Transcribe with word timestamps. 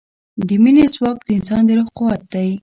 د 0.47 0.49
مینې 0.63 0.85
ځواک 0.95 1.17
د 1.25 1.29
انسان 1.37 1.61
د 1.67 1.69
روح 1.77 1.87
قوت 1.97 2.21
دی. 2.33 2.49